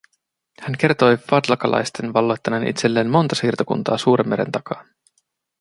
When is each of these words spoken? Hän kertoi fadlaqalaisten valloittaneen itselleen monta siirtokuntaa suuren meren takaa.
Hän 0.61 0.77
kertoi 0.77 1.17
fadlaqalaisten 1.17 2.13
valloittaneen 2.13 2.67
itselleen 2.67 3.09
monta 3.09 3.35
siirtokuntaa 3.35 3.97
suuren 3.97 4.29
meren 4.29 4.51
takaa. 4.51 4.85